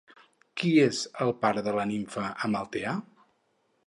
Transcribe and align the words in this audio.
Qui 0.61 0.69
és 0.85 1.01
el 1.25 1.33
pare 1.43 1.63
de 1.67 1.73
la 1.81 1.85
nimfa 1.91 2.23
Amaltea? 2.49 2.95